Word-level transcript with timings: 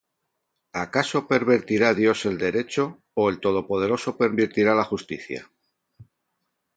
¿Acaso 0.73 1.27
pervertirá 1.27 1.93
Dios 1.93 2.25
el 2.25 2.39
derecho, 2.39 3.03
O 3.13 3.29
el 3.29 3.39
Todopoderoso 3.39 4.17
pervertirá 4.17 4.73
la 4.73 4.83
justicia? 4.83 5.47